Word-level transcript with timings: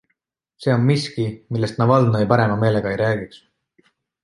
See 0.63 0.71
on 0.75 0.87
miski, 0.87 1.25
millest 1.57 1.83
Navalnõi 1.83 2.29
parema 2.33 2.59
meelega 2.65 2.95
ei 2.97 3.01
räägiks. 3.05 3.45